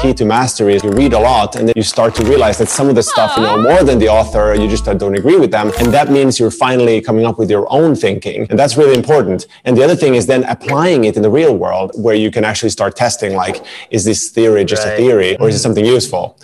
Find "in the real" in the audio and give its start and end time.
11.16-11.56